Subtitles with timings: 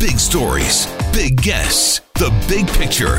[0.00, 3.18] Big stories, big guests, the big picture.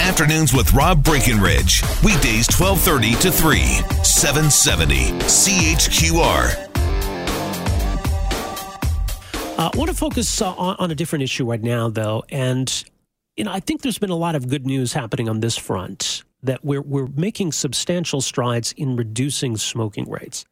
[0.00, 1.82] Afternoons with Rob Breckenridge.
[2.02, 3.60] Weekdays 1230 to 3,
[4.02, 6.70] 770 CHQR.
[9.58, 12.82] Uh, I want to focus uh, on, on a different issue right now, though, and
[13.36, 16.24] you know I think there's been a lot of good news happening on this front.
[16.42, 20.46] That we're we're making substantial strides in reducing smoking rates.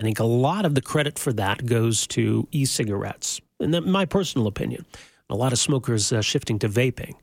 [0.00, 4.06] I think a lot of the credit for that goes to e-cigarettes, and that, my
[4.06, 4.86] personal opinion
[5.28, 7.14] a lot of smokers uh, shifting to vaping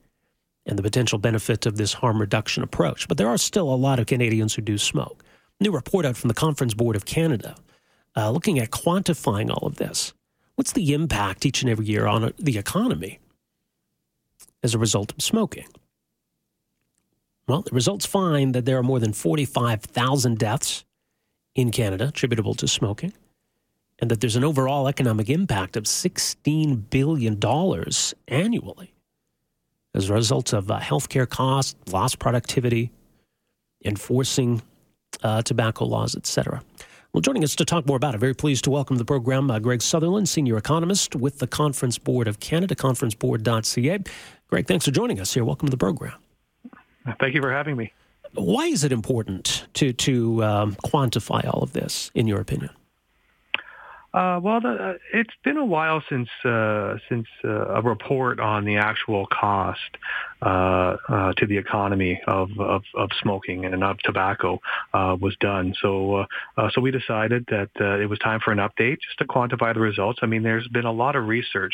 [0.66, 3.08] and the potential benefit of this harm reduction approach.
[3.08, 5.24] But there are still a lot of Canadians who do smoke.
[5.60, 7.56] New report out from the Conference Board of Canada
[8.16, 10.14] uh, looking at quantifying all of this.
[10.56, 13.20] What's the impact each and every year on uh, the economy
[14.62, 15.68] as a result of smoking?
[17.48, 20.86] Well, the results find that there are more than 45,000 deaths
[21.56, 23.14] in Canada attributable to smoking
[24.04, 27.40] and that there's an overall economic impact of $16 billion
[28.28, 28.94] annually
[29.96, 32.92] as a result of uh, healthcare costs, lost productivity,
[33.86, 34.62] enforcing
[35.24, 36.62] uh, tobacco laws, etc.
[37.14, 39.50] Well, joining us to talk more about it, very pleased to welcome to the program
[39.50, 44.00] uh, Greg Sutherland, senior economist with the Conference Board of Canada, conferenceboard.ca.
[44.50, 45.46] Greg, thanks for joining us here.
[45.46, 46.16] Welcome to the program.
[47.22, 47.94] Thank you for having me.
[48.34, 52.70] Why is it important to to um, quantify all of this, in your opinion?
[54.14, 58.64] Uh, well, the, uh, it's been a while since uh, since uh, a report on
[58.64, 59.80] the actual cost
[60.44, 64.60] uh, uh, to the economy of, of, of, smoking and of tobacco
[64.94, 65.74] was done.
[65.82, 66.26] So
[66.74, 67.70] so we decided that
[68.02, 70.20] it was time for an update just to quantify the results.
[70.22, 71.74] I mean, there's been a lot of research.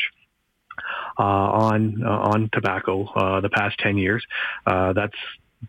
[1.18, 4.24] on on tobacco the past ten years,
[4.64, 5.16] that's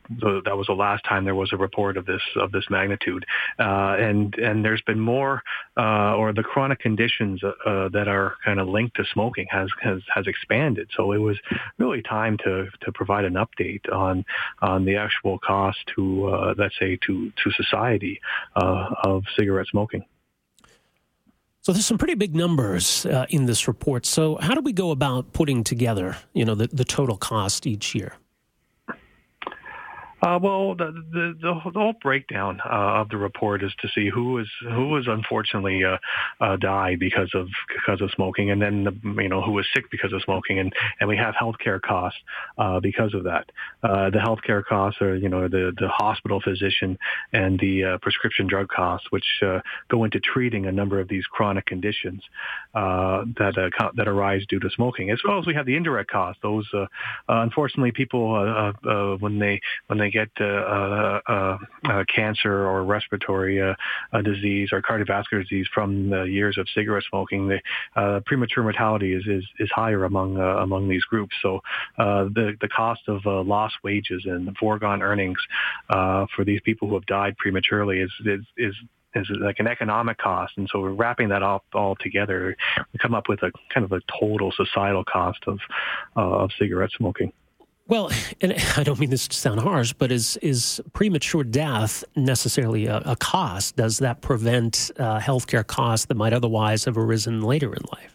[0.10, 3.26] the, that was the last time there was a report of this of this magnitude,
[3.60, 5.44] uh, and and there's been more,
[5.78, 10.02] uh, or the chronic conditions uh, that are kind of linked to smoking has has
[10.14, 10.90] has expanded.
[10.96, 11.38] So it was
[11.78, 14.26] really time to to provide an update on
[14.62, 18.20] on the actual cost to uh, let's say to to society
[18.56, 20.04] uh, of cigarette smoking.
[21.64, 24.08] So there's some pretty big numbers uh, in this report.
[24.08, 27.94] So how do we go about putting together, you know, the, the total cost each
[27.94, 28.16] year?
[30.22, 34.38] Uh, well, the, the the whole breakdown uh, of the report is to see who
[34.38, 35.98] is who was unfortunately uh,
[36.40, 36.58] uh,
[37.00, 40.22] because of because of smoking, and then the, you know who was sick because of
[40.22, 42.20] smoking, and and we have healthcare costs
[42.60, 43.52] uh, because of that.
[43.82, 47.00] Uh, the healthcare costs are you know the the hospital physician
[47.34, 49.60] and the uh, prescription drug costs, which uh,
[49.90, 52.22] go into treating a number of these chronic conditions
[52.76, 56.12] uh, that uh, that arise due to smoking, as well as we have the indirect
[56.12, 56.40] costs.
[56.44, 56.86] Those uh, uh,
[57.28, 61.58] unfortunately people uh, uh, uh, when they when they get uh, uh,
[61.90, 63.62] uh, cancer or respiratory
[64.24, 69.44] disease or cardiovascular disease from the years of cigarette smoking, the premature mortality is, is,
[69.60, 71.36] is higher among among these groups.
[71.42, 71.62] So
[71.98, 75.40] the the cost of lost wages and foregone earnings
[75.90, 78.76] for these people who have died prematurely is is, is
[79.16, 82.56] is like an economic cost, and so we're wrapping that all all together.
[82.94, 85.60] We come up with a kind of a total societal cost of
[86.16, 87.34] uh, of cigarette smoking.
[87.88, 88.12] Well,
[88.42, 92.98] and I don't mean this to sound harsh, but is is premature death necessarily a,
[93.06, 93.76] a cost?
[93.76, 98.11] Does that prevent uh, healthcare costs that might otherwise have arisen later in life?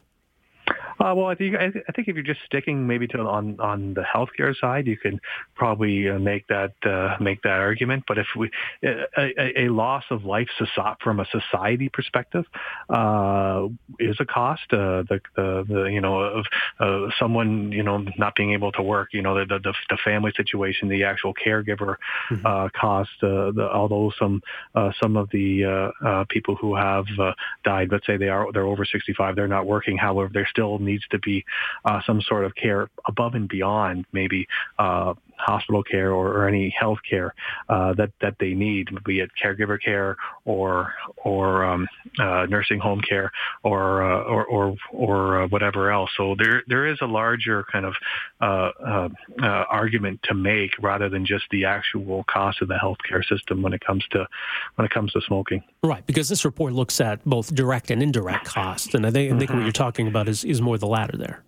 [0.98, 4.02] Uh, well, I think I think if you're just sticking maybe to on on the
[4.02, 5.20] healthcare side, you can
[5.54, 8.04] probably uh, make that uh, make that argument.
[8.06, 8.50] But if we
[8.82, 10.48] a, a loss of life
[11.02, 12.44] from a society perspective
[12.88, 13.68] uh,
[13.98, 14.62] is a cost.
[14.72, 16.44] Uh, the, the the you know of
[16.80, 20.32] uh, someone you know not being able to work, you know the the, the family
[20.36, 21.96] situation, the actual caregiver
[22.30, 22.46] mm-hmm.
[22.46, 23.10] uh, cost.
[23.22, 24.42] Uh, the, although some
[24.74, 27.32] uh, some of the uh, uh, people who have uh,
[27.64, 29.96] died, let's say they are they're over 65, they're not working.
[29.96, 31.44] However, they're still needs to be
[31.84, 34.46] uh, some sort of care above and beyond maybe
[34.78, 37.34] uh, hospital care or, or any health care
[37.68, 40.92] uh, that that they need, be it caregiver care or
[41.24, 41.86] or um,
[42.18, 43.30] uh, nursing home care
[43.62, 46.10] or uh, or or, or uh, whatever else.
[46.16, 47.94] So there there is a larger kind of
[48.40, 49.08] uh, uh,
[49.42, 53.72] uh, argument to make rather than just the actual cost of the healthcare system when
[53.72, 54.26] it comes to
[54.76, 55.62] when it comes to smoking.
[55.82, 59.38] Right, because this report looks at both direct and indirect costs, and I think, I
[59.38, 59.58] think mm-hmm.
[59.58, 61.42] what you're talking about is is more the latter there.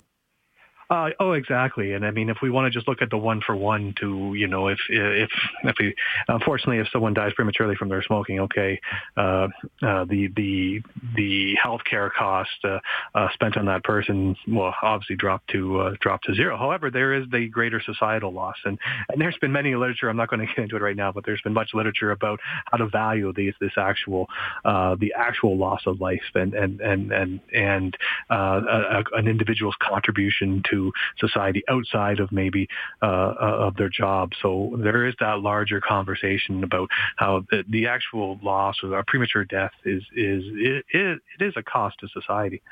[0.91, 1.93] Uh, oh, exactly.
[1.93, 4.33] And I mean, if we want to just look at the one for one to,
[4.35, 5.29] you know, if, if,
[5.63, 5.95] if we,
[6.29, 8.81] unfortunately, if someone dies prematurely from their smoking, okay,
[9.17, 9.49] uh,
[9.83, 10.81] uh, the, the,
[11.15, 12.79] the healthcare cost, uh,
[13.15, 16.57] uh, spent on that person will obviously drop to, uh, drop to zero.
[16.57, 18.57] However, there is the greater societal loss.
[18.65, 18.79] And,
[19.11, 21.27] and there's been many literature, I'm not going to get into it right now, but
[21.27, 24.27] there's been much literature about how to value these, this actual,
[24.65, 27.97] uh, the actual loss of life and, and, and, and, and,
[28.31, 30.78] uh, a, an individual's contribution to
[31.19, 32.69] society outside of maybe
[33.03, 34.33] uh, uh, of their job.
[34.43, 39.73] So there is that larger conversation about how the, the actual loss or premature death
[39.85, 42.63] is is it, it is a cost to society.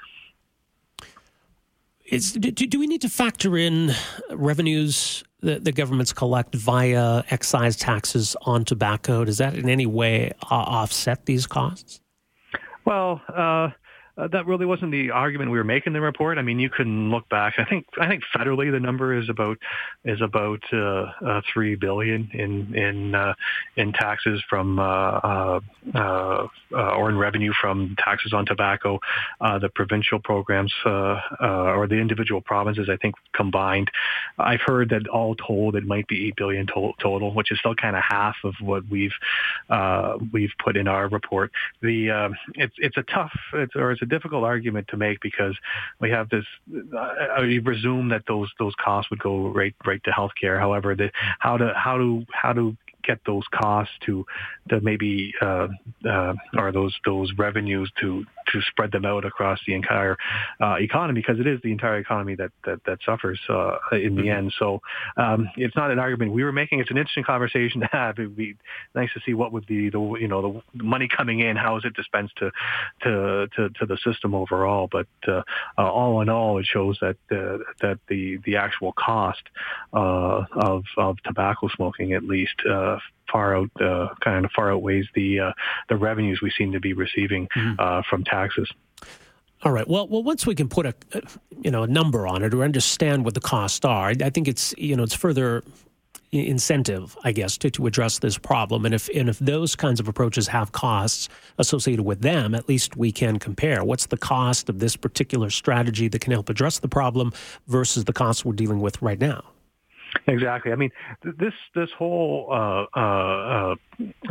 [2.07, 3.93] Is, do, do, we need to factor in
[4.31, 9.25] revenues that the governments collect via excise taxes on tobacco?
[9.25, 12.01] Does that in any way uh, offset these costs?
[12.85, 13.71] Well, uh,
[14.19, 16.39] uh, that really wasn't the argument we were making in the report.
[16.39, 17.55] I mean, you can look back.
[17.59, 19.59] I think I think federally the number is about
[20.05, 23.35] is about uh, uh, three billion in in uh,
[23.77, 25.61] in taxes from uh, uh,
[25.95, 28.99] uh, or in revenue from taxes on tobacco.
[29.41, 33.91] Uh, the provincial programs uh, uh, or the individual provinces, I think combined,
[34.39, 37.75] I've heard that all told it might be eight billion to- total, which is still
[37.75, 39.15] kind of half of what we've
[39.69, 41.53] uh, we've put in our report.
[41.83, 45.21] The uh, it's it's a tough it's, or it's a a difficult argument to make
[45.21, 45.57] because
[46.01, 46.45] we have this.
[46.97, 47.09] Uh,
[47.41, 50.59] we presume that those those costs would go right right to healthcare.
[50.59, 52.77] However, the, how to how to how to
[53.07, 54.27] get those costs to
[54.69, 55.69] to maybe uh,
[56.09, 60.17] uh, or those those revenues to to spread them out across the entire
[60.61, 64.23] uh, economy because it is the entire economy that that, that suffers uh, in the
[64.23, 64.31] mm-hmm.
[64.31, 64.55] end.
[64.59, 64.81] So
[65.17, 66.81] um, it's not an argument we were making.
[66.81, 68.19] It's an interesting conversation to have.
[68.19, 68.57] It would be
[68.95, 71.57] nice to see what would be the you know the money coming in.
[71.57, 72.51] How is it dispensed to
[73.03, 74.89] to to, to the system overall?
[74.91, 75.43] But uh,
[75.79, 79.43] uh, all in all, it shows that uh, that the the actual cost
[79.93, 82.96] uh, of of tobacco smoking, at least, uh,
[83.31, 85.53] far out uh, kind of far outweighs the uh,
[85.89, 87.75] the revenues we seem to be receiving mm-hmm.
[87.79, 88.71] uh, from taxes.
[89.63, 89.89] All right.
[89.89, 90.95] Well, well, once we can put a
[91.63, 94.75] you know a number on it or understand what the costs are, I think it's
[94.77, 95.63] you know it's further
[96.33, 98.85] incentive, I guess, to, to address this problem.
[98.85, 101.29] And if and if those kinds of approaches have costs
[101.59, 103.85] associated with them, at least we can compare.
[103.85, 107.33] What's the cost of this particular strategy that can help address the problem
[107.67, 109.45] versus the costs we're dealing with right now?
[110.27, 110.73] Exactly.
[110.73, 110.91] I mean,
[111.23, 113.75] this this whole uh, uh,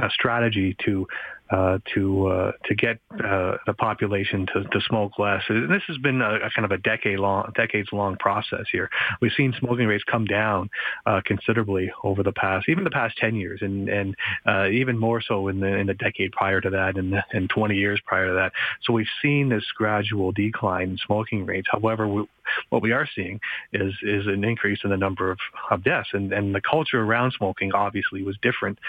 [0.02, 1.08] uh, strategy to
[1.52, 5.44] uh, to uh, to get uh, the population to, to smoke less.
[5.48, 8.90] And This has been a, a, kind of a decade long decades long process here.
[9.22, 10.72] We've seen smoking rates come down
[11.06, 14.16] uh, considerably over the past even the past ten years, and and
[14.48, 17.76] uh, even more so in the in the decade prior to that, and and 20
[17.76, 18.52] years prior to that.
[18.82, 21.68] So we've seen this gradual decline in smoking rates.
[21.72, 22.28] However, we,
[22.70, 23.40] what we are seeing
[23.72, 25.38] is is an increase in the number of,
[25.70, 28.80] of deaths, and and the culture around smoking obviously was different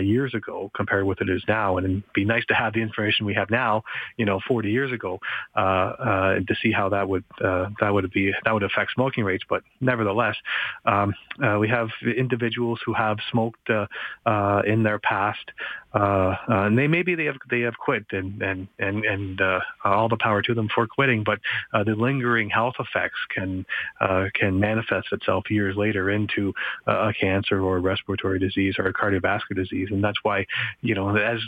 [0.00, 3.34] years ago compared with it is now, and be nice to have the information we
[3.34, 3.82] have now,
[4.16, 5.20] you know, 40 years ago,
[5.54, 9.24] uh, uh, to see how that would uh, that would be that would affect smoking
[9.24, 9.44] rates.
[9.48, 10.36] But nevertheless,
[10.84, 13.86] um, uh, we have individuals who have smoked uh,
[14.24, 15.50] uh, in their past,
[15.92, 19.40] and they maybe they have they have quit, and and and and
[19.84, 21.24] all the power to them for quitting.
[21.24, 21.40] But
[21.72, 23.66] the lingering health effects can
[24.34, 26.54] can manifest itself years later into
[26.86, 30.46] a cancer or a respiratory disease or a cardiovascular disease, and that's why
[30.80, 31.40] you know as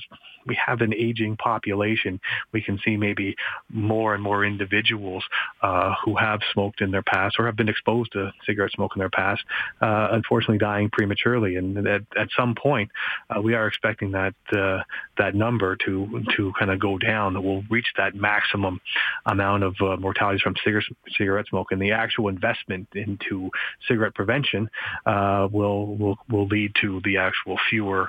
[0.49, 2.21] we have an aging population,
[2.53, 3.37] we can see maybe
[3.69, 5.25] more and more individuals
[5.63, 9.01] uh, who have smoked in their past or have been exposed to cigarette smoke in
[9.01, 9.43] their past,
[9.81, 11.57] uh, unfortunately dying prematurely.
[11.57, 12.91] And at, at some point,
[13.31, 14.83] uh, we are expecting that uh,
[15.19, 17.35] that number to to kind of go down.
[17.35, 18.81] That we'll reach that maximum
[19.27, 20.87] amount of uh, mortalities from cigarette
[21.17, 23.51] cigarette smoke, and the actual investment into
[23.87, 24.71] cigarette prevention
[25.07, 28.09] uh, will will will lead to the actual fewer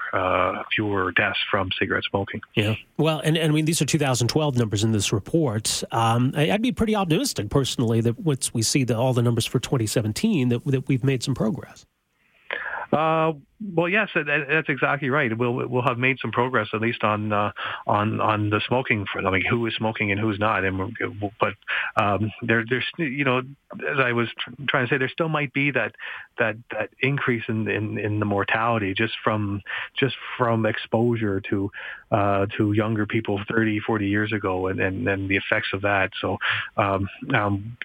[0.76, 2.76] fewer deaths from cigarette smoke Yeah.
[2.98, 5.84] Well, and, and I mean, these are 2012 numbers in this report.
[5.92, 9.46] Um, I, would be pretty optimistic personally that once we see the, all the numbers
[9.46, 11.86] for 2017, that, that we've made some progress.
[12.92, 13.34] Uh,
[13.76, 15.38] well, yes, that's exactly right.
[15.38, 17.52] We'll we'll have made some progress at least on uh,
[17.86, 19.06] on on the smoking.
[19.12, 20.64] For, I mean, who is smoking and who's not.
[20.64, 20.96] And
[21.40, 21.54] but
[22.02, 24.30] um, there there's you know as I was
[24.70, 25.94] trying to say, there still might be that
[26.38, 29.62] that that increase in in, in the mortality just from
[30.00, 31.70] just from exposure to
[32.12, 36.12] uh, to younger people 30, 40 years ago, and and, and the effects of that.
[36.22, 36.38] So
[36.78, 37.78] um, um,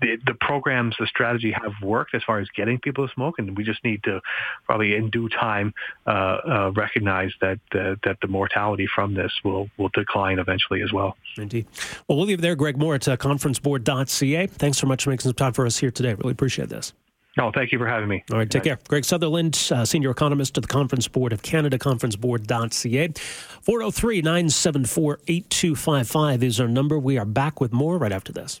[0.00, 3.56] the, the programs, the strategy have worked as far as getting people to smoke, and
[3.56, 4.20] we just need to
[4.64, 5.74] probably in due time
[6.06, 10.92] uh, uh, recognize that uh, that the mortality from this will will decline eventually as
[10.92, 11.16] well.
[11.36, 11.66] Indeed.
[12.06, 12.56] Well, we'll leave there.
[12.56, 14.46] Greg Moore at uh, conferenceboard.ca.
[14.46, 16.14] Thanks so much for making some time for us here today.
[16.14, 16.92] Really appreciate this.
[17.36, 18.24] No, thank you for having me.
[18.32, 18.80] All right, take care.
[18.88, 23.08] Greg Sutherland, uh, Senior Economist at the Conference Board of Canada, conferenceboard.ca.
[23.62, 26.98] 403 974 8255 is our number.
[26.98, 28.60] We are back with more right after this.